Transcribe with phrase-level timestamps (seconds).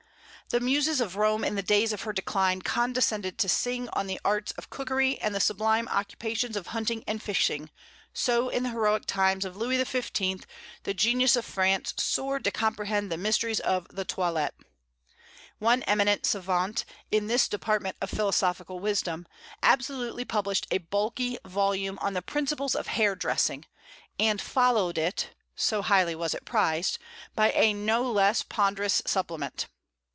[0.49, 4.19] The muses of Rome in the days of her decline condescended to sing on the
[4.25, 7.69] arts of cookery and the sublime occupations of hunting and fishing;
[8.13, 10.45] so in the heroic times of Louis XV.
[10.83, 14.53] the genius of France soared to comprehend the mysteries of the toilet.
[15.59, 19.27] One eminent savant, in this department of philosophical wisdom,
[19.63, 23.63] absolutely published a bulky volume on the principles of hair dressing,
[24.19, 26.97] and followed it so highly was it prized
[27.37, 29.67] by a no less ponderous supplement.